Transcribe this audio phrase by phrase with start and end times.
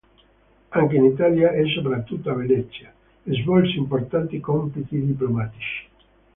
[0.69, 2.91] Anche in Italia, e soprattutto a Venezia,
[3.23, 5.87] svolse importanti compiti diplomatici.